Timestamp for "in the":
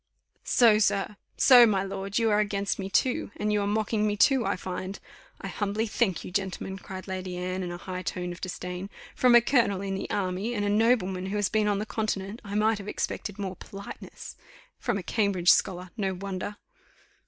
9.81-10.09